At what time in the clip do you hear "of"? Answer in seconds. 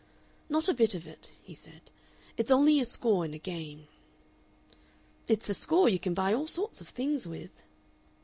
0.95-1.05, 6.81-6.89